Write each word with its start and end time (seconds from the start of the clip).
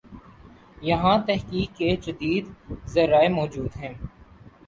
یہاںتحقیق 0.81 1.77
کے 1.77 1.89
جدید 1.95 2.45
ذرائع 2.85 3.29
موجود 3.29 3.75
ہیں۔ 3.75 3.93